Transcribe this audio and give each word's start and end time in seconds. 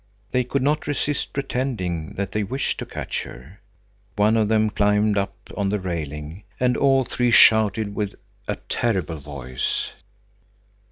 They 0.31 0.43
could 0.43 0.63
not 0.63 0.87
resist 0.87 1.31
pretending 1.31 2.13
that 2.15 2.31
they 2.31 2.41
wished 2.41 2.79
to 2.79 2.87
catch 2.87 3.21
her. 3.21 3.61
One 4.15 4.35
of 4.35 4.47
them 4.47 4.71
climbed 4.71 5.15
up 5.15 5.35
on 5.55 5.69
the 5.69 5.79
railing, 5.79 6.41
and 6.59 6.75
all 6.75 7.05
three 7.05 7.29
shouted 7.29 7.93
with 7.93 8.15
a 8.47 8.55
terrible 8.67 9.17
voice. 9.19 9.91